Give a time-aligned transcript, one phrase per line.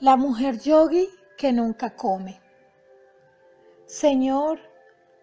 [0.00, 2.40] La mujer yogi que nunca come.
[3.86, 4.60] Señor,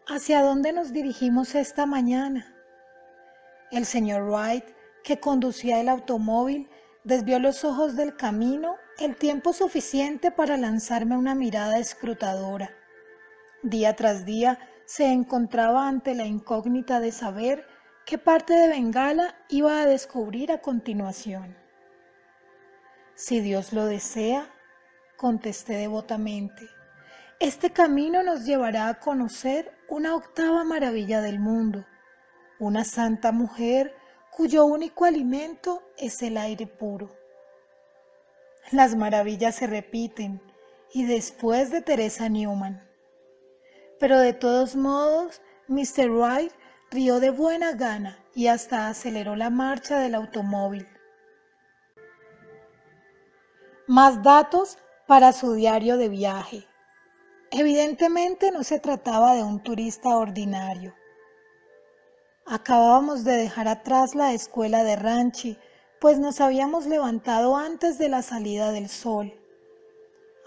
[0.06, 2.54] ¿hacia dónde nos dirigimos esta mañana?
[3.72, 4.66] El señor Wright,
[5.02, 6.70] que conducía el automóvil,
[7.06, 12.72] desvió los ojos del camino el tiempo suficiente para lanzarme una mirada escrutadora.
[13.64, 17.66] Día tras día se encontraba ante la incógnita de saber
[18.06, 21.56] qué parte de Bengala iba a descubrir a continuación.
[23.14, 24.52] Si Dios lo desea,
[25.18, 26.68] contesté devotamente.
[27.40, 31.86] Este camino nos llevará a conocer una octava maravilla del mundo,
[32.60, 33.96] una santa mujer
[34.32, 37.10] cuyo único alimento es el aire puro.
[38.72, 40.42] Las maravillas se repiten
[40.94, 42.82] y después de Teresa Newman.
[44.00, 46.10] Pero de todos modos, Mr.
[46.10, 46.52] Wright
[46.92, 50.88] rió de buena gana y hasta aceleró la marcha del automóvil.
[53.88, 54.78] Más datos
[55.08, 56.68] para su diario de viaje.
[57.52, 60.96] Evidentemente no se trataba de un turista ordinario.
[62.46, 65.58] Acabábamos de dejar atrás la escuela de Ranchi,
[66.00, 69.34] pues nos habíamos levantado antes de la salida del sol.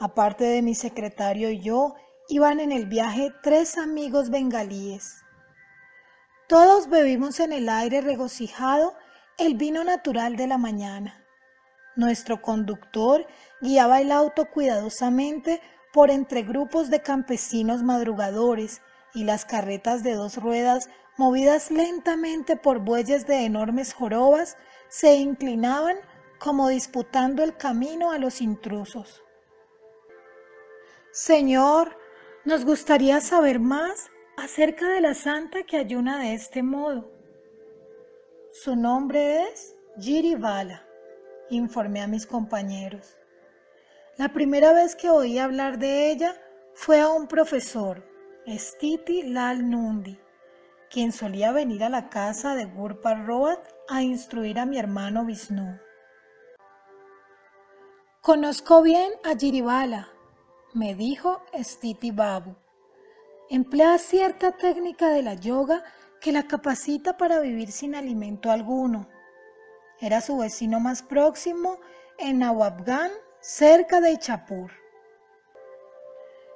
[0.00, 1.95] Aparte de mi secretario y yo,
[2.28, 5.22] iban en el viaje tres amigos bengalíes.
[6.48, 8.95] Todos bebimos en el aire regocijado
[9.39, 11.28] el vino natural de la mañana.
[11.98, 13.27] Nuestro conductor
[13.60, 15.60] guiaba el auto cuidadosamente
[15.92, 18.82] por entre grupos de campesinos madrugadores
[19.14, 25.96] y las carretas de dos ruedas, movidas lentamente por bueyes de enormes jorobas, se inclinaban
[26.38, 29.24] como disputando el camino a los intrusos.
[31.10, 31.98] Señor,
[32.44, 37.10] nos gustaría saber más acerca de la santa que ayuna de este modo.
[38.52, 40.88] Su nombre es Giribala
[41.50, 43.16] informé a mis compañeros.
[44.16, 46.34] La primera vez que oí hablar de ella
[46.74, 48.04] fue a un profesor,
[48.46, 50.19] Stiti Lal Nundi,
[50.91, 55.78] quien solía venir a la casa de Gurpar Roat a instruir a mi hermano Vishnu.
[58.20, 60.08] Conozco bien a Jiribala,
[60.75, 62.56] me dijo Stiti Babu.
[63.50, 65.84] Emplea cierta técnica de la yoga
[66.20, 69.08] que la capacita para vivir sin alimento alguno
[70.00, 71.78] era su vecino más próximo
[72.19, 73.10] en Nawabgan,
[73.41, 74.70] cerca de Ichapur.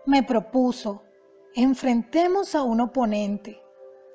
[0.06, 1.04] Me propuso,
[1.54, 3.62] enfrentemos a un oponente,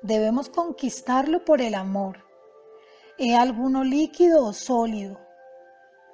[0.02, 2.24] debemos conquistarlo por el amor.
[3.18, 5.18] ¿He alguno líquido o sólido?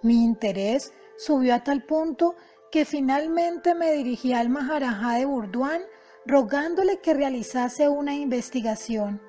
[0.03, 2.35] Mi interés subió a tal punto
[2.71, 5.83] que finalmente me dirigí al Maharajá de Burduán
[6.27, 9.21] rogándole que realizase una investigación.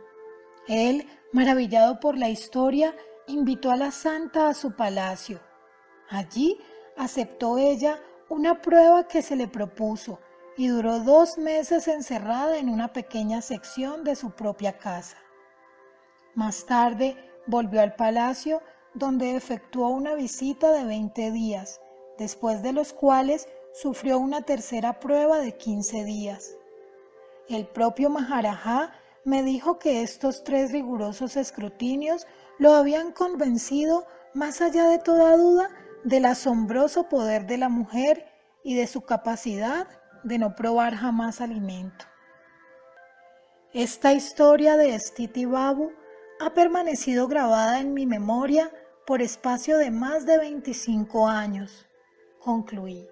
[0.68, 2.95] Él, maravillado por la historia,
[3.28, 5.40] invitó a la santa a su palacio.
[6.09, 6.59] Allí
[6.97, 8.00] aceptó ella
[8.30, 10.19] una prueba que se le propuso
[10.58, 15.18] y duró dos meses encerrada en una pequeña sección de su propia casa.
[16.34, 18.62] Más tarde volvió al palacio
[18.94, 21.81] donde efectuó una visita de 20 días,
[22.18, 26.56] después de los cuales sufrió una tercera prueba de 15 días.
[27.50, 28.94] El propio Maharajá
[29.25, 32.25] me dijo que estos tres rigurosos escrutinios
[32.58, 35.70] lo habían convencido, más allá de toda duda,
[36.04, 38.26] del asombroso poder de la mujer
[38.64, 39.88] y de su capacidad
[40.24, 42.06] de no probar jamás alimento.
[43.74, 45.92] Esta historia de Stiti Babu
[46.40, 48.72] ha permanecido grabada en mi memoria
[49.06, 51.86] por espacio de más de 25 años,
[52.40, 53.08] concluí.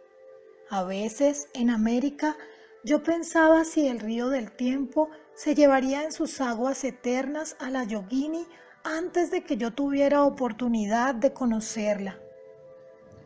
[0.70, 2.36] A veces en América
[2.84, 7.84] yo pensaba si el río del tiempo se llevaría en sus aguas eternas a la
[7.84, 8.48] yogini
[8.84, 12.20] antes de que yo tuviera oportunidad de conocerla.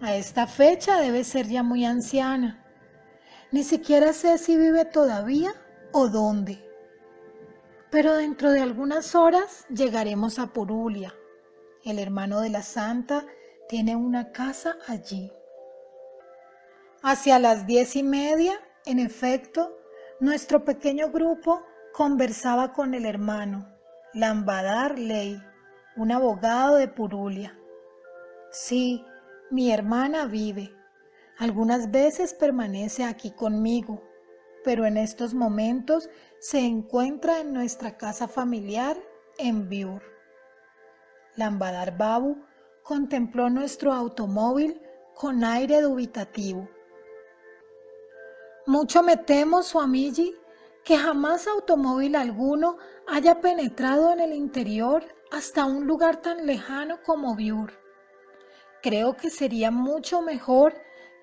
[0.01, 2.63] A esta fecha debe ser ya muy anciana.
[3.51, 5.51] Ni siquiera sé si vive todavía
[5.91, 6.63] o dónde.
[7.89, 11.13] Pero dentro de algunas horas llegaremos a Purulia.
[11.83, 13.25] El hermano de la santa
[13.67, 15.31] tiene una casa allí.
[17.01, 19.77] Hacia las diez y media, en efecto,
[20.19, 21.63] nuestro pequeño grupo
[21.93, 23.73] conversaba con el hermano,
[24.13, 25.41] Lambadar Ley,
[25.97, 27.57] un abogado de Purulia.
[28.51, 29.03] Sí,
[29.49, 30.73] mi hermana vive.
[31.39, 34.03] Algunas veces permanece aquí conmigo,
[34.63, 36.09] pero en estos momentos
[36.39, 38.95] se encuentra en nuestra casa familiar
[39.39, 40.03] en Biur.
[41.35, 42.43] Lambadar Babu
[42.83, 44.81] contempló nuestro automóvil
[45.15, 46.69] con aire dubitativo.
[48.67, 50.35] Mucho me temo, Swamiji,
[50.83, 52.77] que jamás automóvil alguno
[53.07, 57.73] haya penetrado en el interior hasta un lugar tan lejano como Biur.
[58.81, 60.73] Creo que sería mucho mejor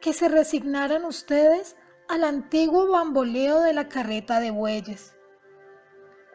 [0.00, 1.76] que se resignaran ustedes
[2.08, 5.16] al antiguo bamboleo de la carreta de bueyes.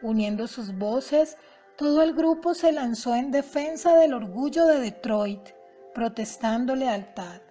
[0.02, 1.36] Uniendo sus voces,
[1.76, 5.50] todo el grupo se lanzó en defensa del orgullo de Detroit,
[5.94, 7.42] protestando lealtad.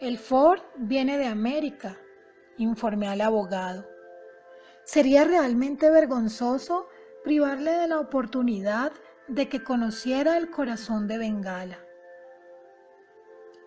[0.00, 1.98] El Ford viene de América,
[2.58, 3.86] informé al abogado.
[4.84, 6.88] Sería realmente vergonzoso
[7.24, 8.92] privarle de la oportunidad
[9.28, 11.78] de que conociera el corazón de Bengala.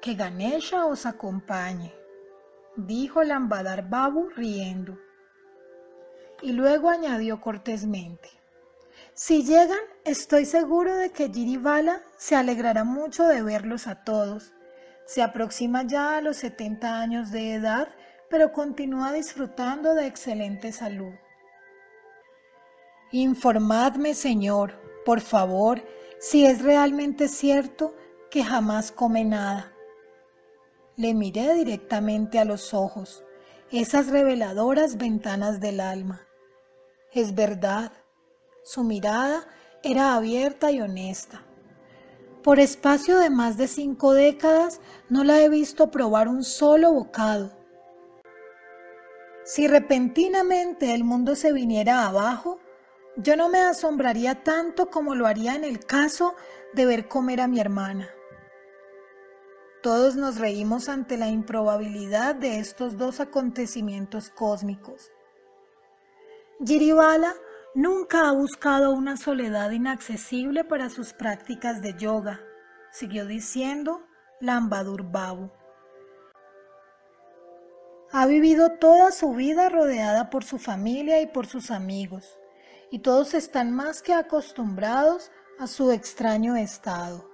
[0.01, 1.94] Que Ganesha os acompañe,
[2.75, 4.97] dijo Lambadar Babu riendo.
[6.41, 8.29] Y luego añadió cortésmente,
[9.13, 14.53] si llegan, estoy seguro de que Giribala se alegrará mucho de verlos a todos.
[15.05, 17.89] Se aproxima ya a los 70 años de edad,
[18.29, 21.13] pero continúa disfrutando de excelente salud.
[23.15, 24.74] Informadme, Señor,
[25.06, 25.83] por favor,
[26.19, 27.94] si es realmente cierto
[28.31, 29.71] que jamás come nada.
[30.95, 33.24] Le miré directamente a los ojos,
[33.71, 36.25] esas reveladoras ventanas del alma.
[37.12, 37.92] Es verdad,
[38.63, 39.48] su mirada
[39.83, 41.44] era abierta y honesta.
[42.42, 47.51] Por espacio de más de cinco décadas no la he visto probar un solo bocado.
[49.44, 52.57] Si repentinamente el mundo se viniera abajo,
[53.15, 56.36] yo no me asombraría tanto como lo haría en el caso
[56.74, 58.10] de ver comer a mi hermana.
[59.83, 65.12] Todos nos reímos ante la improbabilidad de estos dos acontecimientos cósmicos.
[66.65, 67.33] Giribala
[67.75, 72.39] nunca ha buscado una soledad inaccesible para sus prácticas de yoga,
[72.92, 74.07] siguió diciendo
[74.39, 75.51] Lambadur Babu.
[78.12, 82.39] Ha vivido toda su vida rodeada por su familia y por sus amigos
[82.93, 87.27] y todos están más que acostumbrados a su extraño estado.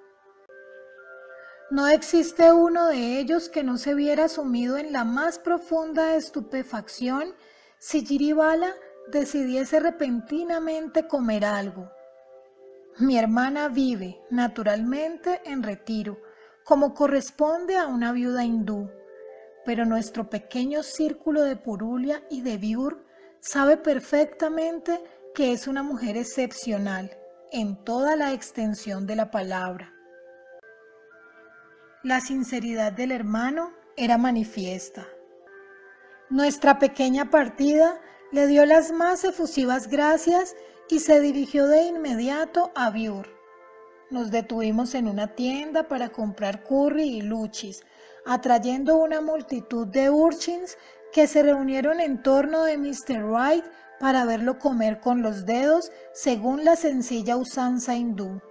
[1.70, 7.36] No existe uno de ellos que no se viera sumido en la más profunda estupefacción
[7.78, 8.74] si Giribala
[9.12, 11.92] decidiese repentinamente comer algo.
[12.98, 16.22] Mi hermana vive, naturalmente, en retiro,
[16.64, 18.90] como corresponde a una viuda hindú,
[19.66, 23.04] pero nuestro pequeño círculo de Purulia y de Biur
[23.42, 25.02] sabe perfectamente
[25.34, 27.12] que es una mujer excepcional
[27.52, 29.94] en toda la extensión de la palabra.
[32.04, 35.08] La sinceridad del hermano era manifiesta.
[36.30, 38.00] Nuestra pequeña partida
[38.32, 40.56] le dio las más efusivas gracias
[40.90, 43.28] y se dirigió de inmediato a Biur.
[44.12, 47.84] Nos detuvimos en una tienda para comprar curry y luchis,
[48.26, 50.78] atrayendo una multitud de urchins
[51.12, 53.24] que se reunieron en torno de Mr.
[53.24, 53.66] Wright
[54.00, 58.42] para verlo comer con los dedos según la sencilla usanza hindú.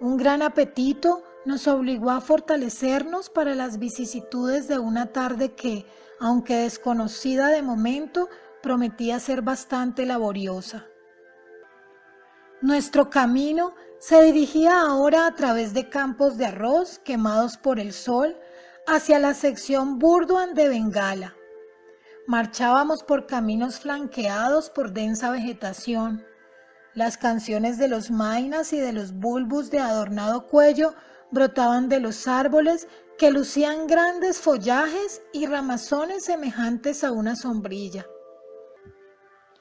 [0.00, 5.86] Un gran apetito nos obligó a fortalecernos para las vicisitudes de una tarde que,
[6.18, 8.28] aunque desconocida de momento,
[8.62, 10.86] prometía ser bastante laboriosa.
[12.62, 18.36] Nuestro camino se dirigía ahora a través de campos de arroz quemados por el sol
[18.86, 21.34] hacia la sección Burduan de Bengala
[22.26, 26.24] Marchábamos por caminos flanqueados por densa vegetación.
[26.94, 30.94] Las canciones de los mainas y de los bulbos de adornado cuello
[31.30, 38.06] brotaban de los árboles que lucían grandes follajes y ramazones semejantes a una sombrilla.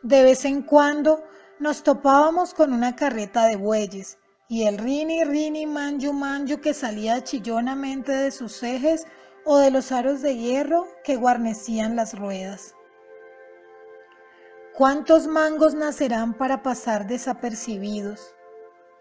[0.01, 1.21] De vez en cuando
[1.59, 7.23] nos topábamos con una carreta de bueyes y el rini rini manju manju que salía
[7.25, 9.05] chillonamente de sus ejes
[9.45, 12.75] o de los aros de hierro que guarnecían las ruedas.
[14.75, 18.33] ¿Cuántos mangos nacerán para pasar desapercibidos?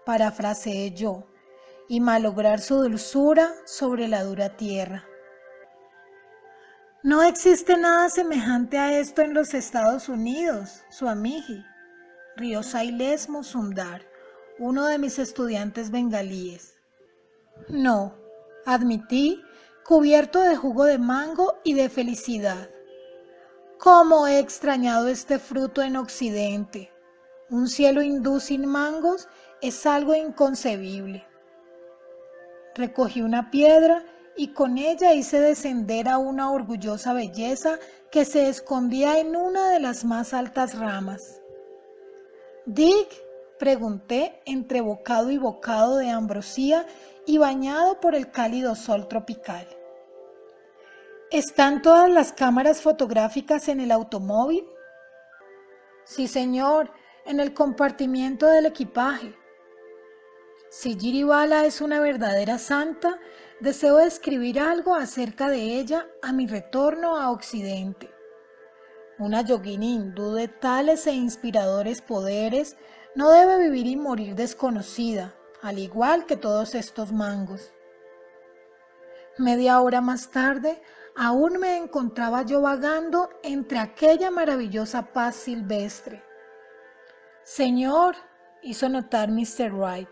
[0.04, 1.24] Parafraseé yo,
[1.88, 5.04] y malograr su dulzura sobre la dura tierra.
[7.02, 11.64] No existe nada semejante a esto en los Estados Unidos, su amiji,
[12.36, 14.02] rió Sailes Mosundar,
[14.58, 16.78] uno de mis estudiantes bengalíes.
[17.68, 18.14] No,
[18.66, 19.42] admití
[19.92, 22.70] cubierto de jugo de mango y de felicidad.
[23.78, 26.90] ¿Cómo he extrañado este fruto en Occidente?
[27.50, 29.28] Un cielo hindú sin mangos
[29.60, 31.26] es algo inconcebible.
[32.74, 34.02] Recogí una piedra
[34.34, 37.78] y con ella hice descender a una orgullosa belleza
[38.10, 41.42] que se escondía en una de las más altas ramas.
[42.64, 43.08] Dick,
[43.58, 46.86] pregunté entre bocado y bocado de ambrosía
[47.26, 49.66] y bañado por el cálido sol tropical.
[51.32, 54.66] ¿Están todas las cámaras fotográficas en el automóvil?
[56.04, 56.92] Sí, señor,
[57.24, 59.34] en el compartimiento del equipaje.
[60.68, 63.18] Si Giribala es una verdadera santa,
[63.60, 68.10] deseo escribir algo acerca de ella a mi retorno a Occidente.
[69.18, 72.76] Una hindú de tales e inspiradores poderes
[73.14, 77.72] no debe vivir y morir desconocida, al igual que todos estos mangos.
[79.38, 80.82] Media hora más tarde,
[81.16, 86.22] aún me encontraba yo vagando entre aquella maravillosa paz silvestre.
[87.44, 88.16] Señor,
[88.62, 89.72] hizo notar Mr.
[89.72, 90.08] Wright,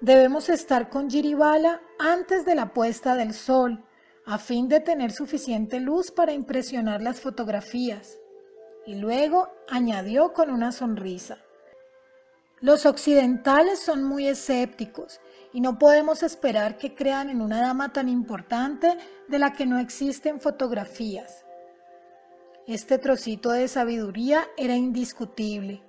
[0.00, 3.84] debemos estar con Giribala antes de la puesta del sol,
[4.24, 8.18] a fin de tener suficiente luz para impresionar las fotografías.
[8.86, 11.38] Y luego añadió con una sonrisa.
[12.60, 15.20] Los occidentales son muy escépticos
[15.52, 18.96] y no podemos esperar que crean en una dama tan importante
[19.28, 21.44] de la que no existen fotografías.
[22.66, 25.82] Este trocito de sabiduría era indiscutible.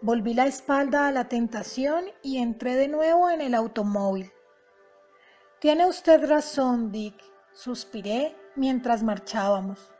[0.00, 4.32] Volví la espalda a la tentación y entré de nuevo en el automóvil.
[5.60, 7.16] Tiene usted razón, Dick,
[7.52, 9.90] suspiré mientras marchábamos.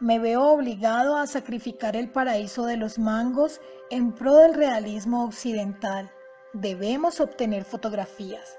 [0.00, 6.12] Me veo obligado a sacrificar el paraíso de los mangos en pro del realismo occidental.
[6.54, 8.58] Debemos obtener fotografías.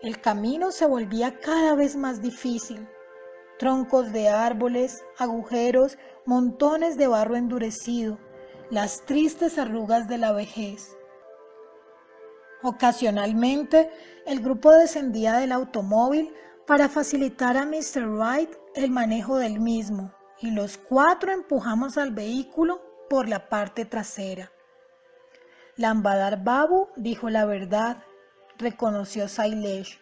[0.00, 2.88] El camino se volvía cada vez más difícil.
[3.58, 8.18] Troncos de árboles, agujeros, montones de barro endurecido,
[8.70, 10.96] las tristes arrugas de la vejez.
[12.62, 13.90] Ocasionalmente,
[14.24, 16.32] el grupo descendía del automóvil
[16.66, 18.06] para facilitar a Mr.
[18.06, 20.10] Wright el manejo del mismo
[20.40, 24.51] y los cuatro empujamos al vehículo por la parte trasera.
[25.76, 27.96] Lambadar Babu dijo la verdad,
[28.58, 29.98] reconoció Sailesh.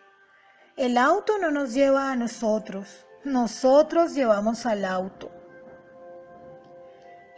[0.76, 5.30] El auto no nos lleva a nosotros, nosotros llevamos al auto.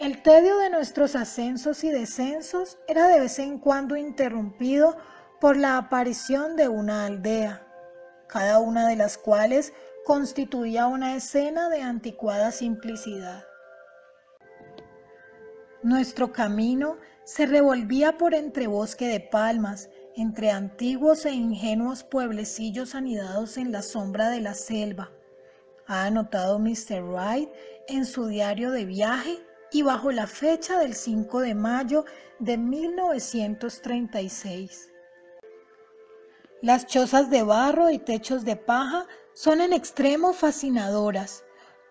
[0.00, 4.96] El tedio de nuestros ascensos y descensos era de vez en cuando interrumpido
[5.38, 7.66] por la aparición de una aldea,
[8.28, 9.74] cada una de las cuales
[10.04, 13.44] constituía una escena de anticuada simplicidad.
[15.82, 23.56] Nuestro camino se revolvía por entre bosque de palmas, entre antiguos e ingenuos pueblecillos anidados
[23.56, 25.10] en la sombra de la selva.
[25.86, 27.02] Ha anotado Mr.
[27.02, 27.48] Wright
[27.88, 29.38] en su diario de viaje
[29.70, 32.04] y bajo la fecha del 5 de mayo
[32.38, 34.90] de 1936.
[36.60, 41.44] Las chozas de barro y techos de paja son en extremo fascinadoras,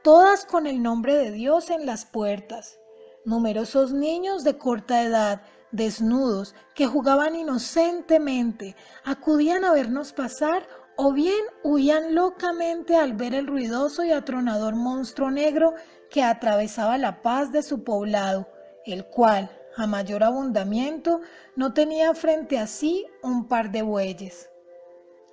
[0.03, 2.80] todas con el nombre de Dios en las puertas.
[3.23, 11.43] Numerosos niños de corta edad, desnudos, que jugaban inocentemente, acudían a vernos pasar o bien
[11.63, 15.73] huían locamente al ver el ruidoso y atronador monstruo negro
[16.09, 18.47] que atravesaba la paz de su poblado,
[18.85, 21.21] el cual, a mayor abundamiento,
[21.55, 24.49] no tenía frente a sí un par de bueyes.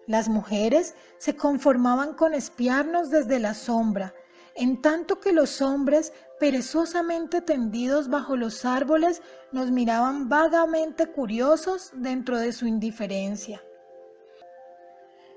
[0.07, 4.15] Las mujeres se conformaban con espiarnos desde la sombra,
[4.55, 12.39] en tanto que los hombres, perezosamente tendidos bajo los árboles, nos miraban vagamente curiosos dentro
[12.39, 13.63] de su indiferencia.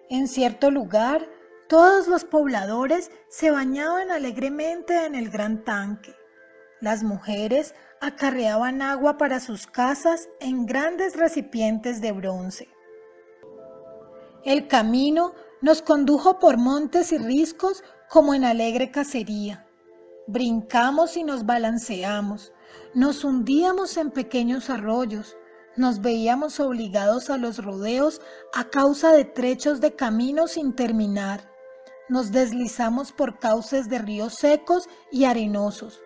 [0.09, 1.27] En cierto lugar,
[1.67, 6.13] todos los pobladores se bañaban alegremente en el gran tanque.
[6.81, 12.67] Las mujeres acarreaban agua para sus casas en grandes recipientes de bronce.
[14.43, 19.60] El camino nos condujo por montes y riscos como en alegre cacería.
[20.31, 22.53] Brincamos y nos balanceamos,
[22.93, 25.35] nos hundíamos en pequeños arroyos,
[25.75, 28.21] nos veíamos obligados a los rodeos
[28.53, 31.51] a causa de trechos de camino sin terminar.
[32.07, 36.01] Nos deslizamos por cauces de ríos secos y arenosos.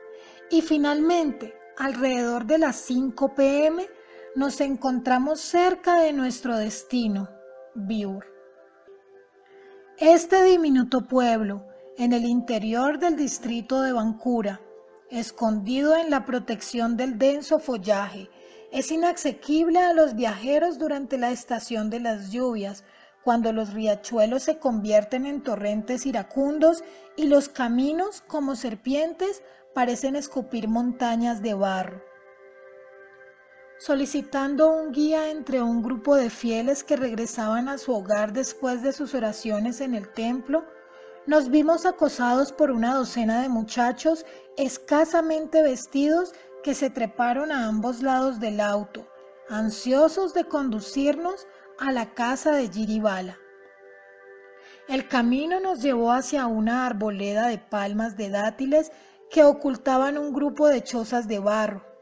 [0.49, 3.87] Y finalmente, alrededor de las 5 pm,
[4.33, 7.29] nos encontramos cerca de nuestro destino,
[7.75, 8.25] Biur.
[9.99, 14.59] Este diminuto pueblo, en el interior del distrito de Bancura,
[15.09, 18.29] escondido en la protección del denso follaje,
[18.71, 22.83] es inasequible a los viajeros durante la estación de las lluvias,
[23.23, 26.83] cuando los riachuelos se convierten en torrentes iracundos
[27.15, 29.41] y los caminos, como serpientes,
[29.73, 32.03] parecen escupir montañas de barro.
[33.79, 38.93] Solicitando un guía entre un grupo de fieles que regresaban a su hogar después de
[38.93, 40.65] sus oraciones en el templo,
[41.27, 44.25] nos vimos acosados por una docena de muchachos
[44.57, 49.07] escasamente vestidos que se treparon a ambos lados del auto,
[49.49, 51.47] ansiosos de conducirnos
[51.79, 53.37] a la casa de Giribala.
[54.87, 58.91] El camino nos llevó hacia una arboleda de palmas de dátiles
[59.29, 61.95] que ocultaban un grupo de chozas de barro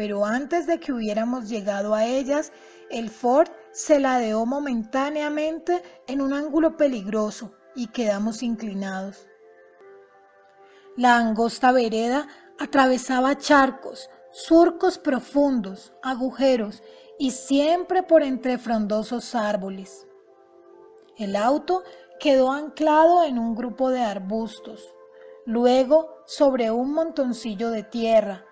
[0.00, 2.52] pero antes de que hubiéramos llegado a ellas,
[2.90, 9.26] el Ford se ladeó momentáneamente en un ángulo peligroso y quedamos inclinados.
[10.96, 16.82] La angosta vereda atravesaba charcos, surcos profundos, agujeros
[17.18, 20.06] y siempre por entre frondosos árboles.
[21.16, 21.82] El auto
[22.18, 24.94] quedó anclado en un grupo de arbustos,
[25.46, 28.44] luego sobre un montoncillo de tierra,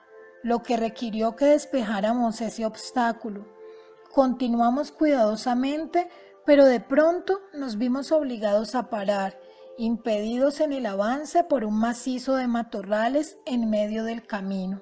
[0.42, 3.46] lo que requirió que despejáramos ese obstáculo.
[4.12, 6.08] Continuamos cuidadosamente,
[6.48, 9.38] pero de pronto nos vimos obligados a parar,
[9.76, 14.80] impedidos en el avance por un macizo de matorrales en medio del camino.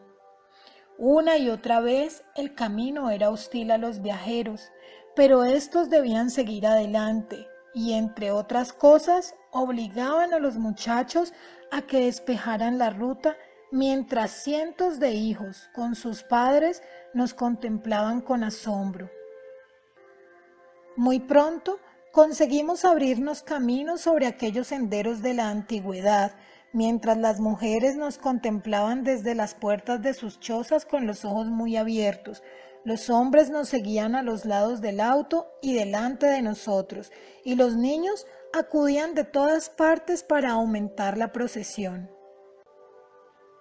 [0.97, 4.71] Una y otra vez el camino era hostil a los viajeros,
[5.17, 11.33] pero estos debían seguir adelante y, entre otras cosas, obligaban a los muchachos
[11.73, 13.37] a que despejaran la ruta
[13.73, 16.81] mientras cientos de hijos con sus padres
[17.13, 19.11] nos contemplaban con asombro.
[20.97, 21.79] Muy pronto
[22.11, 26.33] conseguimos abrirnos caminos sobre aquellos senderos de la antigüedad,
[26.73, 31.77] mientras las mujeres nos contemplaban desde las puertas de sus chozas con los ojos muy
[31.77, 32.43] abiertos.
[32.83, 37.13] Los hombres nos seguían a los lados del auto y delante de nosotros,
[37.45, 42.11] y los niños acudían de todas partes para aumentar la procesión.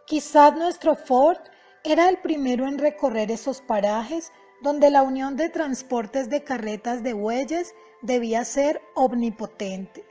[0.08, 1.40] Quizás nuestro Ford
[1.84, 4.32] era el primero en recorrer esos parajes
[4.66, 10.04] donde la unión de transportes de carretas de bueyes debía ser omnipotente.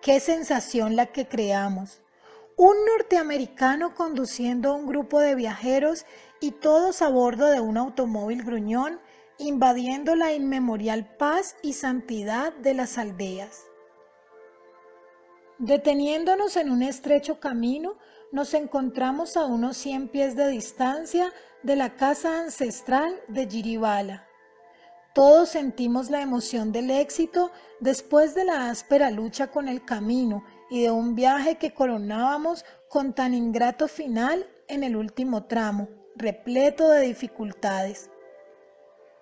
[0.00, 2.00] Qué sensación la que creamos.
[2.56, 6.06] Un norteamericano conduciendo un grupo de viajeros
[6.38, 9.00] y todos a bordo de un automóvil gruñón,
[9.38, 13.64] invadiendo la inmemorial paz y santidad de las aldeas.
[15.58, 17.96] Deteniéndonos en un estrecho camino,
[18.30, 21.32] nos encontramos a unos 100 pies de distancia
[21.64, 24.28] de la casa ancestral de Giribala.
[25.14, 30.82] Todos sentimos la emoción del éxito después de la áspera lucha con el camino y
[30.82, 37.00] de un viaje que coronábamos con tan ingrato final en el último tramo, repleto de
[37.00, 38.10] dificultades.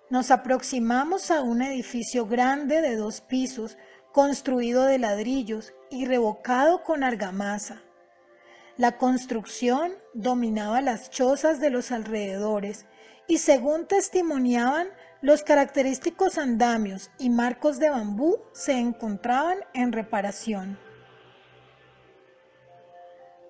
[0.09, 3.77] Nos aproximamos a un edificio grande de dos pisos,
[4.11, 7.81] construido de ladrillos y revocado con argamasa.
[8.77, 12.87] La construcción dominaba las chozas de los alrededores
[13.27, 14.87] y según testimoniaban,
[15.21, 20.77] los característicos andamios y marcos de bambú se encontraban en reparación.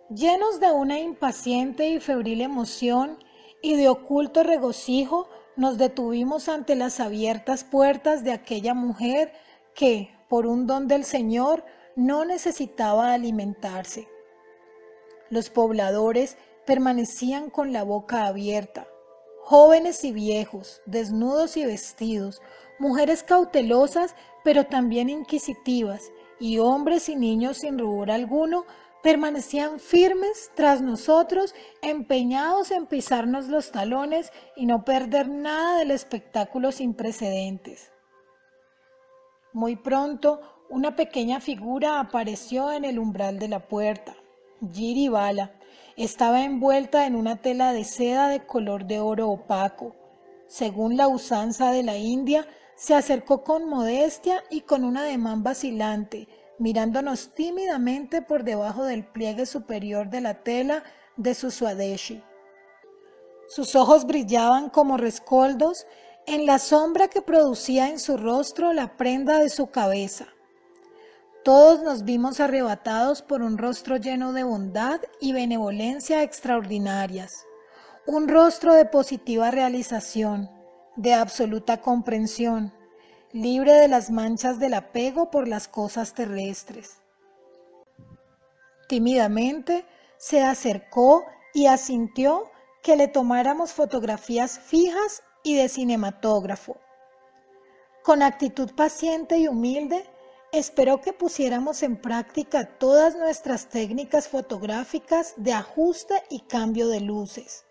[0.09, 3.17] Llenos de una impaciente y febril emoción
[3.61, 9.31] y de oculto regocijo, nos detuvimos ante las abiertas puertas de aquella mujer
[9.73, 11.63] que, por un don del Señor,
[11.95, 14.12] no necesitaba alimentarse.
[15.33, 18.87] Los pobladores permanecían con la boca abierta,
[19.41, 22.39] jóvenes y viejos, desnudos y vestidos,
[22.77, 28.67] mujeres cautelosas pero también inquisitivas, y hombres y niños sin rubor alguno
[29.01, 36.71] permanecían firmes tras nosotros, empeñados en pisarnos los talones y no perder nada del espectáculo
[36.71, 37.91] sin precedentes.
[39.51, 44.15] Muy pronto, una pequeña figura apareció en el umbral de la puerta.
[44.71, 45.51] Giribala
[45.95, 49.95] estaba envuelta en una tela de seda de color de oro opaco.
[50.47, 56.27] Según la usanza de la India, se acercó con modestia y con un ademán vacilante,
[56.59, 60.83] mirándonos tímidamente por debajo del pliegue superior de la tela
[61.17, 62.23] de su swadeshi.
[63.47, 65.85] Sus ojos brillaban como rescoldos
[66.25, 70.32] en la sombra que producía en su rostro la prenda de su cabeza.
[71.43, 77.45] Todos nos vimos arrebatados por un rostro lleno de bondad y benevolencia extraordinarias,
[78.05, 80.49] un rostro de positiva realización,
[80.95, 82.71] de absoluta comprensión,
[83.33, 87.01] libre de las manchas del apego por las cosas terrestres.
[88.87, 89.85] Tímidamente
[90.17, 92.49] se acercó y asintió
[92.81, 96.77] que le tomáramos fotografías fijas y de cinematógrafo.
[98.01, 100.09] Con actitud paciente y humilde,
[100.53, 107.65] Esperó que pusiéramos en práctica todas nuestras técnicas fotográficas de ajuste y cambio de luces.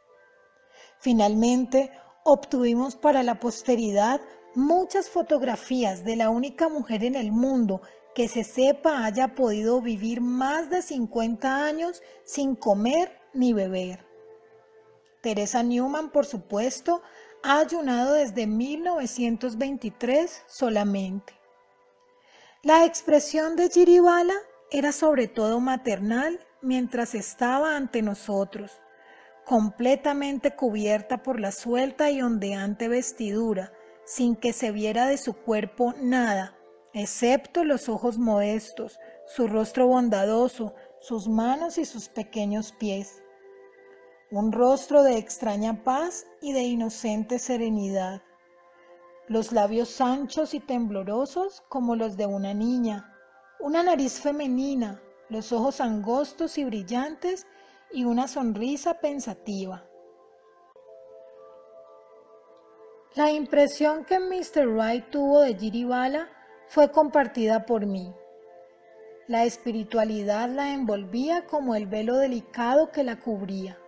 [0.99, 1.93] Finalmente,
[2.25, 4.21] obtuvimos para la posteridad
[4.57, 7.83] muchas fotografías de la única mujer en el mundo
[8.17, 14.05] que se sepa haya podido vivir más de 50 años sin comer ni beber.
[15.21, 17.01] Teresa Newman, por supuesto,
[17.45, 21.42] ha ayunado desde 1923 solamente.
[22.65, 24.37] La expresión de Giribala
[24.71, 28.81] era sobre todo maternal mientras estaba ante nosotros,
[29.45, 33.73] completamente cubierta por la suelta y ondeante vestidura,
[34.05, 36.57] sin que se viera de su cuerpo nada,
[36.93, 43.25] excepto los ojos modestos, su rostro bondadoso, sus manos y sus pequeños pies.
[44.31, 48.23] Un rostro de extraña paz y de inocente serenidad.
[49.29, 53.17] Los labios anchos y temblorosos como los de una niña.
[53.61, 57.47] Una nariz femenina, los ojos angostos y brillantes
[57.93, 59.85] y una sonrisa pensativa.
[63.15, 64.67] La impresión que Mr.
[64.67, 66.29] Wright tuvo de Jiribala
[66.67, 68.15] fue compartida por mí.
[69.29, 73.79] La espiritualidad la envolvía como el velo delicado que la cubría.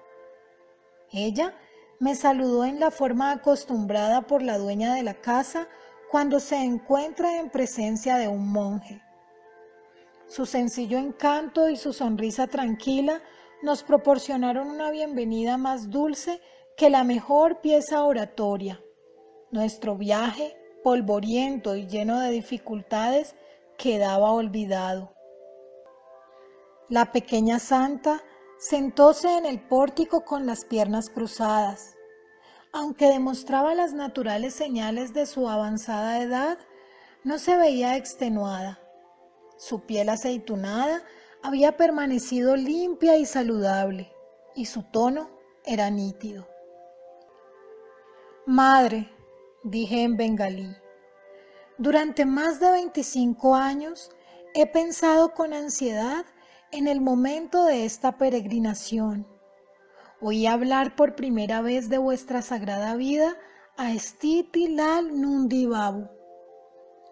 [1.10, 1.54] Ella
[2.04, 5.68] me saludó en la forma acostumbrada por la dueña de la casa
[6.10, 9.00] cuando se encuentra en presencia de un monje.
[10.26, 13.22] Su sencillo encanto y su sonrisa tranquila
[13.62, 16.42] nos proporcionaron una bienvenida más dulce
[16.76, 18.82] que la mejor pieza oratoria.
[19.50, 23.34] Nuestro viaje, polvoriento y lleno de dificultades,
[23.78, 25.14] quedaba olvidado.
[26.90, 28.22] La pequeña santa
[28.58, 31.93] sentóse en el pórtico con las piernas cruzadas.
[32.76, 36.58] Aunque demostraba las naturales señales de su avanzada edad,
[37.22, 38.80] no se veía extenuada.
[39.56, 41.04] Su piel aceitunada
[41.40, 44.12] había permanecido limpia y saludable,
[44.56, 45.30] y su tono
[45.64, 46.48] era nítido.
[48.44, 49.08] Madre,
[49.62, 50.76] dije en bengalí.
[51.78, 54.10] Durante más de 25 años
[54.52, 56.26] he pensado con ansiedad
[56.72, 59.33] en el momento de esta peregrinación.
[60.26, 63.36] Oí hablar por primera vez de vuestra sagrada vida
[63.76, 66.08] a Stiti Lal Nundibabu.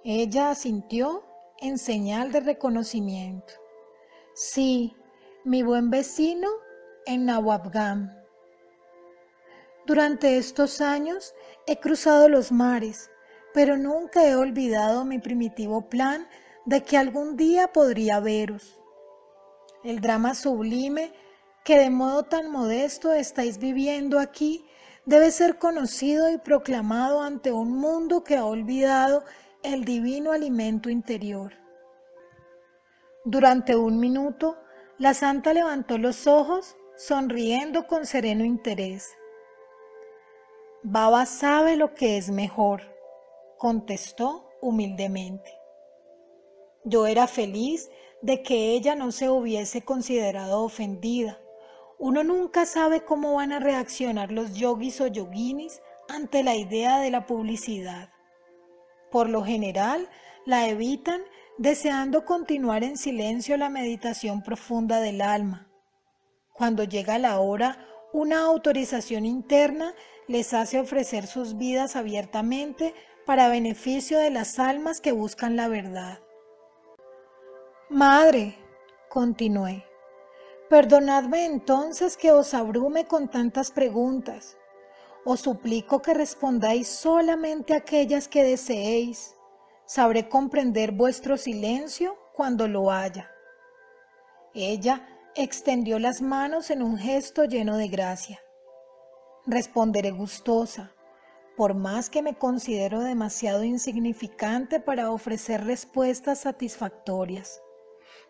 [0.03, 1.23] Ella asintió
[1.61, 3.53] en señal de reconocimiento.
[4.35, 4.97] Sí,
[5.45, 6.49] mi buen vecino
[7.05, 8.11] en Nawabgam.
[9.85, 11.35] Durante estos años
[11.67, 13.11] He cruzado los mares,
[13.53, 16.27] pero nunca he olvidado mi primitivo plan
[16.65, 18.81] de que algún día podría veros.
[19.85, 21.13] El drama sublime
[21.65, 24.65] que de modo tan modesto estáis viviendo aquí
[25.05, 29.25] debe ser conocido y proclamado ante un mundo que ha olvidado
[29.63, 31.53] el divino alimento interior.
[33.25, 34.59] Durante un minuto,
[34.99, 39.17] la santa levantó los ojos, sonriendo con sereno interés.
[40.83, 42.83] Baba sabe lo que es mejor,
[43.57, 45.59] contestó humildemente.
[46.85, 51.42] Yo era feliz de que ella no se hubiese considerado ofendida.
[52.03, 57.13] Uno nunca sabe cómo van a reaccionar los yogis o yoginis ante la idea de
[57.13, 58.11] la publicidad.
[59.13, 60.09] Por lo general,
[60.45, 61.23] la evitan
[61.59, 65.71] deseando continuar en silencio la meditación profunda del alma.
[66.53, 69.95] Cuando llega la hora, una autorización interna
[70.27, 72.95] les hace ofrecer sus vidas abiertamente
[73.27, 76.19] para beneficio de las almas que buscan la verdad.
[77.91, 78.57] Madre,
[79.09, 79.85] continué,
[80.73, 84.57] perdonadme entonces que os abrume con tantas preguntas.
[85.23, 89.37] Os suplico que respondáis solamente aquellas que deseéis.
[89.85, 93.31] Sabré comprender vuestro silencio cuando lo haya.
[94.55, 98.41] Ella extendió las manos en un gesto lleno de gracia.
[99.45, 100.91] Responderé gustosa,
[101.55, 107.61] por más que me considero demasiado insignificante para ofrecer respuestas satisfactorias.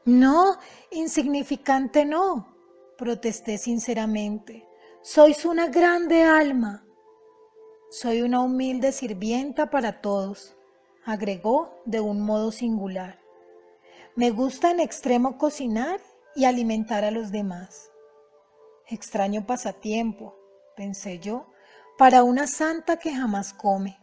[0.04, 0.58] No,
[0.90, 2.56] insignificante no,
[2.98, 4.66] protesté sinceramente.
[5.00, 6.84] Sois una grande alma.
[7.90, 10.56] Soy una humilde sirvienta para todos,
[11.04, 13.20] agregó de un modo singular.
[14.16, 16.00] Me gusta en extremo cocinar
[16.34, 17.90] y alimentar a los demás.
[18.88, 20.36] Extraño pasatiempo,
[20.76, 21.46] pensé yo,
[21.96, 23.98] para una santa que jamás come.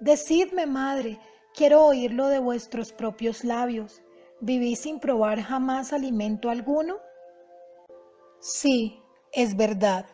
[0.00, 1.18] Decidme, madre,
[1.54, 4.02] quiero oírlo de vuestros propios labios.
[4.40, 6.98] ¿Vivís sin probar jamás alimento alguno?
[8.40, 10.06] Sí, es verdad.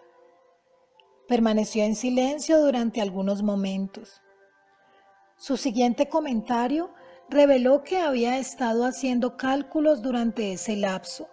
[1.29, 4.23] Permaneció en silencio durante algunos momentos.
[5.37, 6.91] Su siguiente comentario
[7.29, 11.29] reveló que había estado haciendo cálculos durante ese lapso.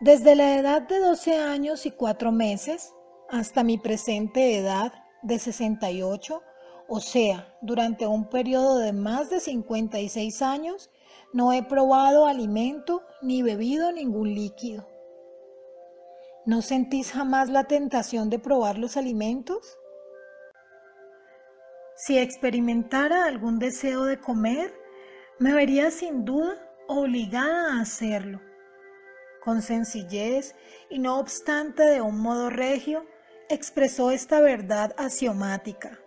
[0.00, 2.94] Desde la edad de 12 años y 4 meses
[3.28, 6.42] hasta mi presente edad de 68,
[6.88, 10.90] o sea, durante un periodo de más de 56 años,
[11.32, 14.88] no he probado alimento ni bebido ningún líquido.
[16.44, 19.78] ¿No sentís jamás la tentación de probar los alimentos?
[21.94, 24.74] Si experimentara algún deseo de comer,
[25.38, 26.56] me vería sin duda
[26.88, 28.40] obligada a hacerlo
[29.42, 30.54] con sencillez
[30.88, 33.04] y no obstante de un modo regio,
[33.48, 35.98] expresó esta verdad axiomática.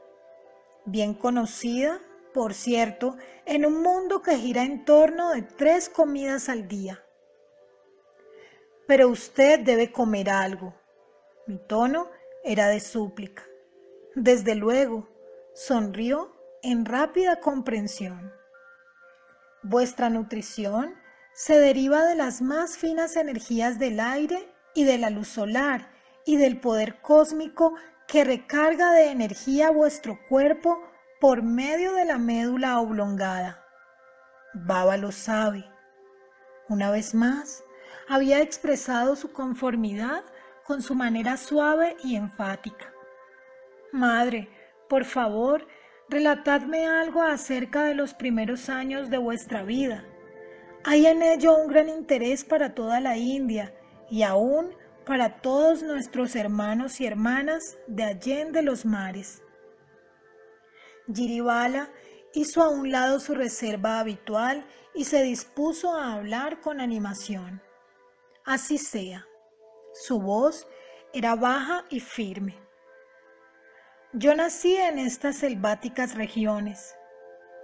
[0.85, 1.99] bien conocida,
[2.35, 7.01] por cierto, en un mundo que gira en torno de tres comidas al día.
[8.85, 10.75] Pero usted debe comer algo.
[11.47, 12.09] Mi tono
[12.43, 13.43] era de súplica.
[14.15, 15.07] Desde luego,
[15.53, 18.33] sonrió en rápida comprensión.
[19.63, 20.93] Vuestra nutrición
[21.33, 25.89] se deriva de las más finas energías del aire y de la luz solar
[26.25, 27.75] y del poder cósmico
[28.09, 30.81] que recarga de energía vuestro cuerpo
[31.25, 33.65] por medio de la médula oblongada.
[34.53, 35.65] Baba lo sabe.
[36.69, 37.63] Una vez más,
[38.07, 40.23] había expresado su conformidad
[40.67, 42.93] con su manera suave y enfática.
[43.91, 44.49] Madre,
[44.88, 45.67] por favor,
[46.09, 50.05] relatadme algo acerca de los primeros años de vuestra vida.
[50.83, 53.73] Hay en ello un gran interés para toda la India
[54.11, 54.75] y aún
[55.07, 59.41] para todos nuestros hermanos y hermanas de Allende los mares.
[61.13, 61.89] Giribala
[62.33, 67.61] hizo a un lado su reserva habitual y se dispuso a hablar con animación.
[68.43, 69.25] Así sea.
[69.93, 70.67] Su voz
[71.13, 72.57] era baja y firme.
[74.13, 76.95] Yo nací en estas selváticas regiones.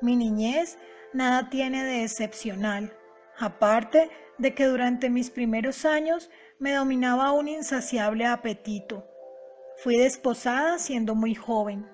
[0.01, 0.77] Mi niñez
[1.13, 2.97] nada tiene de excepcional,
[3.37, 9.07] aparte de que durante mis primeros años me dominaba un insaciable apetito.
[9.77, 11.89] Fui desposada siendo muy joven.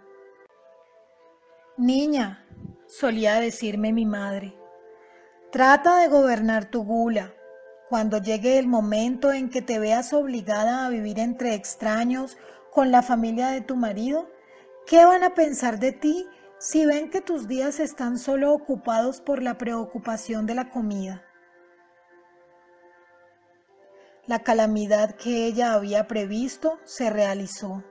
[1.77, 2.45] Niña,
[2.87, 4.57] solía decirme mi madre,
[5.51, 7.33] trata de gobernar tu gula.
[7.89, 12.37] Cuando llegue el momento en que te veas obligada a vivir entre extraños
[12.71, 14.27] con la familia de tu marido,
[14.87, 19.43] ¿Qué van a pensar de ti si ven que tus días están solo ocupados por
[19.43, 21.25] la preocupación de la comida?
[24.27, 27.83] La calamidad que ella había previsto se realizó.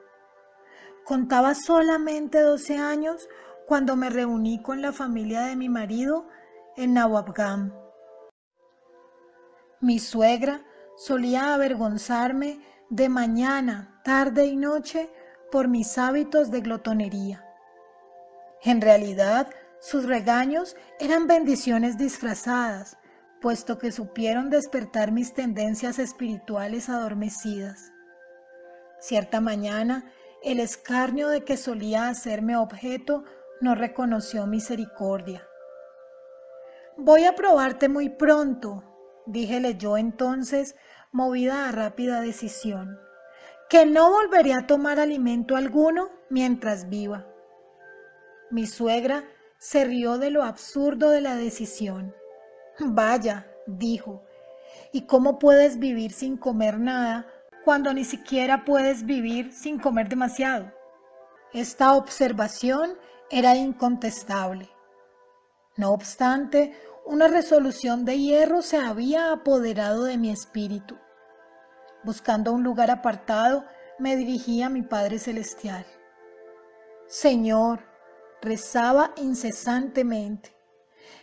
[1.04, 3.28] Contaba solamente 12 años
[3.66, 6.28] cuando me reuní con la familia de mi marido
[6.76, 7.74] en Nawabgam.
[9.80, 10.62] Mi suegra
[10.96, 15.10] solía avergonzarme de mañana, tarde y noche
[15.50, 17.44] por mis hábitos de glotonería.
[18.62, 19.48] En realidad,
[19.80, 22.96] sus regaños eran bendiciones disfrazadas,
[23.40, 27.92] puesto que supieron despertar mis tendencias espirituales adormecidas.
[29.00, 30.10] Cierta mañana,
[30.42, 33.24] el escarnio de que solía hacerme objeto
[33.60, 35.46] no reconoció misericordia.
[36.96, 38.82] Voy a probarte muy pronto,
[39.26, 40.76] díjele yo entonces,
[41.12, 42.98] movida a rápida decisión
[43.68, 47.26] que no volveré a tomar alimento alguno mientras viva.
[48.50, 49.24] Mi suegra
[49.58, 52.14] se rió de lo absurdo de la decisión.
[52.78, 54.22] Vaya, dijo,
[54.92, 57.26] ¿y cómo puedes vivir sin comer nada
[57.64, 60.70] cuando ni siquiera puedes vivir sin comer demasiado?
[61.52, 62.96] Esta observación
[63.30, 64.70] era incontestable.
[65.76, 70.96] No obstante, una resolución de hierro se había apoderado de mi espíritu.
[72.04, 73.64] Buscando un lugar apartado,
[73.98, 75.86] me dirigí a mi Padre Celestial.
[77.06, 77.80] Señor,
[78.42, 80.56] rezaba incesantemente,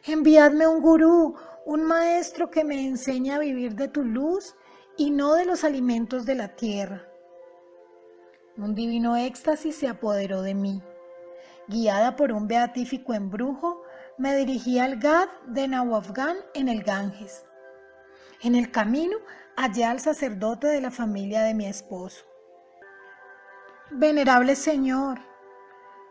[0.05, 1.35] enviadme un gurú,
[1.65, 4.55] un maestro que me enseñe a vivir de tu luz
[4.97, 7.07] y no de los alimentos de la tierra.
[8.57, 10.83] Un divino éxtasis se apoderó de mí.
[11.67, 13.83] Guiada por un beatífico embrujo,
[14.17, 17.45] me dirigí al Gad de Nawafgan en el Ganges.
[18.41, 19.17] En el camino
[19.55, 22.25] hallé al sacerdote de la familia de mi esposo.
[23.91, 25.19] Venerable Señor,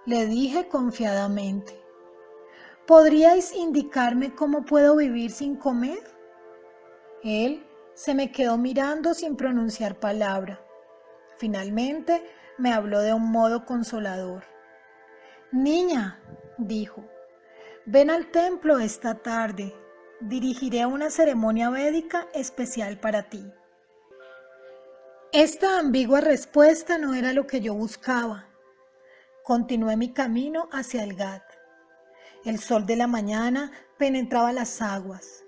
[0.07, 1.79] le dije confiadamente,
[2.87, 6.03] ¿podríais indicarme cómo puedo vivir sin comer?
[7.23, 10.65] Él se me quedó mirando sin pronunciar palabra.
[11.37, 12.25] Finalmente
[12.57, 14.52] me habló de un modo consolador.
[15.53, 16.19] Niña,
[16.57, 17.05] dijo,
[17.85, 19.75] ven al templo esta tarde
[20.19, 23.45] dirigiré una ceremonia védica especial para ti.
[25.31, 28.47] Esta ambigua respuesta no era lo que yo buscaba.
[29.45, 31.43] Continué mi camino hacia el Gat.
[32.47, 35.45] El sol de la mañana penetraba las aguas.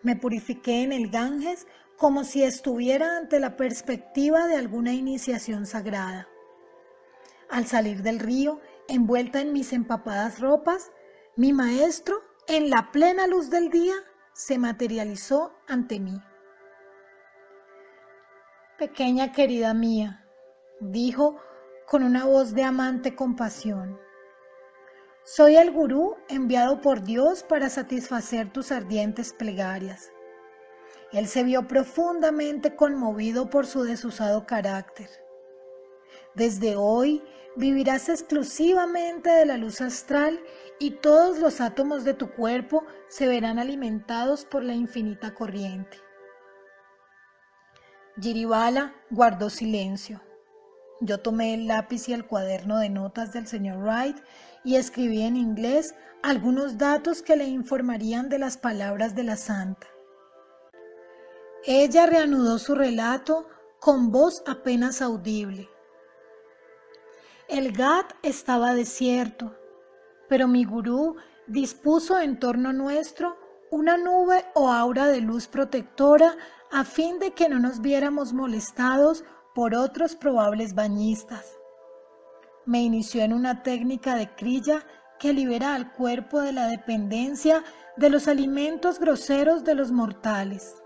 [0.00, 1.66] Me purifiqué en el Ganges
[1.98, 6.26] como si estuviera ante la perspectiva de alguna iniciación sagrada.
[7.50, 8.60] Al salir del río,
[8.94, 10.92] envuelta en mis empapadas ropas,
[11.36, 13.94] mi maestro, en la plena luz del día,
[14.34, 16.20] se materializó ante mí.
[18.78, 20.26] Pequeña querida mía,
[20.80, 21.36] dijo
[21.86, 23.98] con una voz de amante compasión,
[25.24, 30.10] soy el gurú enviado por Dios para satisfacer tus ardientes plegarias.
[31.12, 35.08] Él se vio profundamente conmovido por su desusado carácter.
[36.34, 37.22] Desde hoy
[37.56, 40.40] vivirás exclusivamente de la luz astral
[40.78, 45.98] y todos los átomos de tu cuerpo se verán alimentados por la infinita corriente.
[48.20, 50.20] Giribala guardó silencio.
[51.00, 54.18] Yo tomé el lápiz y el cuaderno de notas del señor Wright
[54.64, 59.88] y escribí en inglés algunos datos que le informarían de las palabras de la santa.
[61.64, 63.48] Ella reanudó su relato
[63.80, 65.68] con voz apenas audible.
[67.48, 69.54] El Gat estaba desierto,
[70.28, 73.36] pero mi gurú dispuso en torno nuestro
[73.70, 76.36] una nube o aura de luz protectora
[76.70, 79.24] a fin de que no nos viéramos molestados
[79.54, 81.58] por otros probables bañistas.
[82.64, 84.86] Me inició en una técnica de crilla
[85.18, 87.64] que libera al cuerpo de la dependencia
[87.96, 90.76] de los alimentos groseros de los mortales.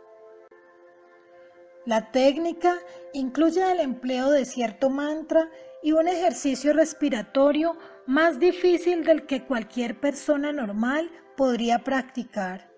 [1.84, 2.78] La técnica
[3.12, 5.48] incluye el empleo de cierto mantra
[5.86, 12.72] y un ejercicio respiratorio más difícil del que cualquier persona normal podría practicar.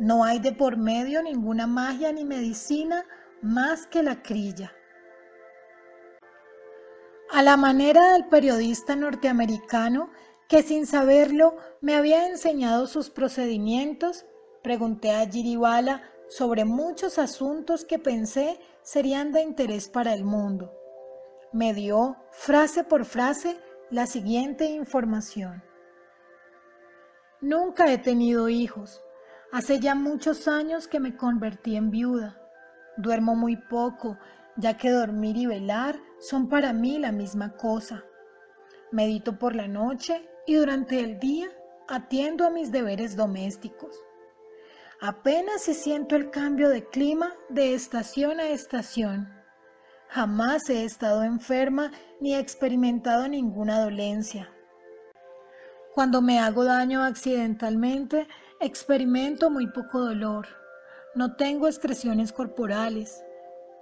[0.00, 3.04] No hay de por medio ninguna magia ni medicina
[3.40, 4.72] más que la crilla.
[7.30, 10.10] A la manera del periodista norteamericano
[10.48, 14.26] que sin saberlo me había enseñado sus procedimientos,
[14.64, 20.77] pregunté a Giribala sobre muchos asuntos que pensé serían de interés para el mundo.
[21.52, 23.58] Me dio, frase por frase,
[23.90, 25.62] la siguiente información.
[27.40, 29.02] Nunca he tenido hijos.
[29.50, 32.38] Hace ya muchos años que me convertí en viuda.
[32.98, 34.18] Duermo muy poco,
[34.56, 38.04] ya que dormir y velar son para mí la misma cosa.
[38.92, 41.48] Medito por la noche y durante el día
[41.88, 43.96] atiendo a mis deberes domésticos.
[45.00, 49.37] Apenas si siento el cambio de clima de estación a estación.
[50.08, 54.50] Jamás he estado enferma ni he experimentado ninguna dolencia.
[55.94, 58.26] Cuando me hago daño accidentalmente,
[58.60, 60.46] experimento muy poco dolor.
[61.14, 63.22] No tengo excreciones corporales.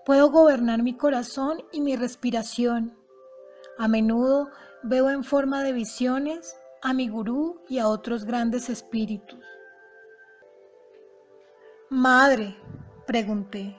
[0.05, 2.97] Puedo gobernar mi corazón y mi respiración.
[3.79, 4.51] A menudo
[4.83, 9.41] veo en forma de visiones a mi gurú y a otros grandes espíritus.
[11.91, 12.57] Madre,
[13.07, 13.77] pregunté,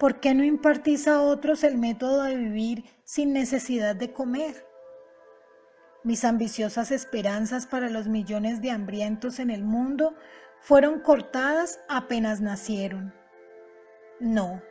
[0.00, 4.66] ¿por qué no impartís a otros el método de vivir sin necesidad de comer?
[6.04, 10.14] Mis ambiciosas esperanzas para los millones de hambrientos en el mundo
[10.58, 13.12] fueron cortadas apenas nacieron.
[14.20, 14.62] No,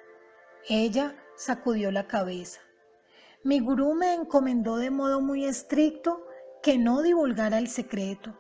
[0.68, 2.62] ella sacudió la cabeza.
[3.44, 6.26] Mi gurú me encomendó de modo muy estricto
[6.64, 8.36] que no divulgara el secreto.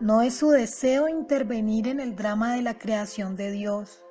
[0.00, 4.07] No es su deseo intervenir en el drama de la creación de Dios.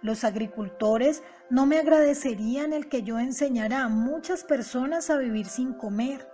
[0.00, 5.72] Los agricultores no me agradecerían el que yo enseñara a muchas personas a vivir sin
[5.72, 6.28] comer.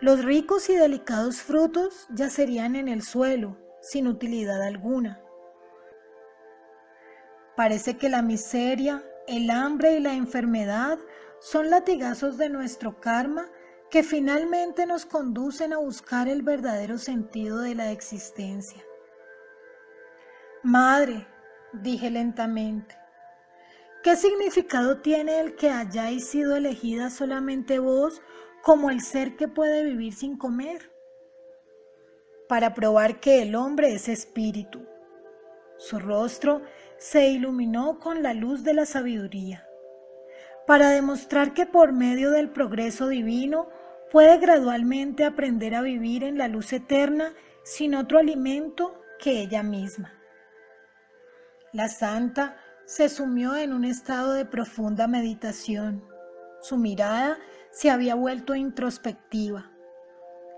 [0.00, 5.22] Los ricos y delicados frutos ya serían en el suelo, sin utilidad alguna.
[7.56, 10.98] Parece que la miseria, el hambre y la enfermedad
[11.40, 13.46] son latigazos de nuestro karma
[13.90, 18.82] que finalmente nos conducen a buscar el verdadero sentido de la existencia.
[20.62, 21.26] Madre,
[21.72, 22.96] dije lentamente,
[24.02, 28.22] ¿qué significado tiene el que hayáis sido elegida solamente vos
[28.62, 30.90] como el ser que puede vivir sin comer?
[32.48, 34.86] Para probar que el hombre es espíritu.
[35.78, 36.62] Su rostro
[36.98, 39.66] se iluminó con la luz de la sabiduría.
[40.66, 43.68] Para demostrar que por medio del progreso divino
[44.10, 50.19] puede gradualmente aprender a vivir en la luz eterna sin otro alimento que ella misma.
[51.72, 56.04] La santa se sumió en un estado de profunda meditación.
[56.60, 57.38] Su mirada
[57.70, 59.70] se había vuelto introspectiva.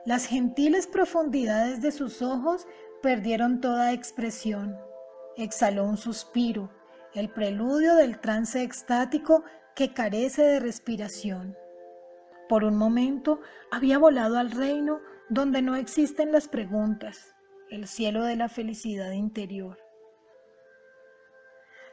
[0.06, 2.66] Las gentiles profundidades de sus ojos
[3.02, 4.74] perdieron toda expresión.
[5.36, 6.70] Exhaló un suspiro,
[7.12, 9.44] el preludio del trance extático
[9.74, 11.58] que carece de respiración.
[12.48, 13.40] Por un momento
[13.70, 17.34] había volado al reino donde no existen las preguntas,
[17.70, 19.81] el cielo de la felicidad interior.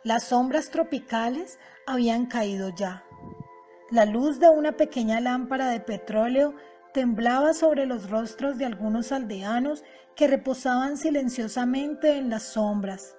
[0.04, 3.04] Las sombras tropicales habían caído ya.
[3.92, 6.56] La luz de una pequeña lámpara de petróleo
[6.94, 9.84] temblaba sobre los rostros de algunos aldeanos
[10.16, 13.18] que reposaban silenciosamente en las sombras.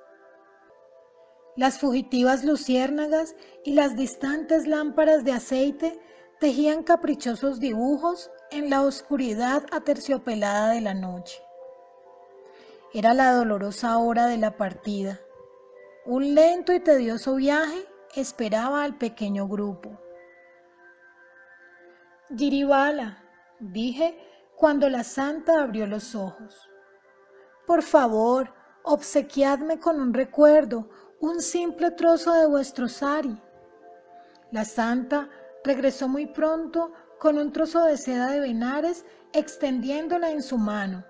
[1.54, 6.00] Las fugitivas luciérnagas y las distantes lámparas de aceite
[6.38, 11.42] tejían caprichosos dibujos en la oscuridad aterciopelada de la noche.
[12.94, 15.20] Era la dolorosa hora de la partida.
[16.06, 20.00] Un lento y tedioso viaje esperaba al pequeño grupo.
[22.34, 23.22] Giribala,
[23.58, 24.18] dije
[24.56, 26.70] cuando la santa abrió los ojos.
[27.66, 28.50] Por favor,
[28.82, 30.88] obsequiadme con un recuerdo,
[31.20, 33.38] un simple trozo de vuestro sari.
[34.52, 35.28] La santa
[35.62, 41.04] regresó muy pronto con un trozo de seda de venares extendiéndola en su mano,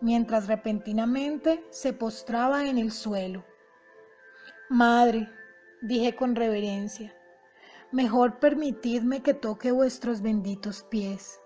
[0.00, 3.44] mientras repentinamente se postraba en el suelo.
[4.68, 5.28] Madre,
[5.80, 7.14] dije con reverencia,
[7.92, 11.40] mejor permitidme que toque vuestros benditos pies.